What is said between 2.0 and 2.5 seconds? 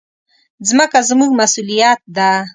ده.